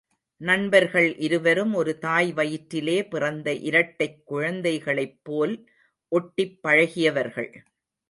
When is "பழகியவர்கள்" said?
6.63-7.63